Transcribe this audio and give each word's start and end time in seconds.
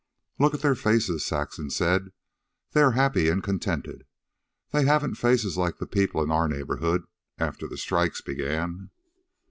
"Look 0.39 0.55
at 0.55 0.61
their 0.61 0.73
faces," 0.73 1.23
Saxon 1.23 1.69
said. 1.69 2.11
"They 2.71 2.81
are 2.81 2.93
happy 2.93 3.29
and 3.29 3.43
contented. 3.43 4.07
They 4.71 4.85
haven't 4.85 5.13
faces 5.13 5.57
like 5.57 5.77
the 5.77 5.85
people 5.85 6.23
in 6.23 6.31
our 6.31 6.47
neighborhood 6.49 7.03
after 7.37 7.67
the 7.67 7.77
strikes 7.77 8.19
began." 8.19 8.89